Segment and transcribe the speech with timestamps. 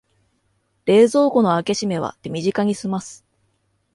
[0.87, 3.23] 冷蔵庫の開け閉めは手短にすます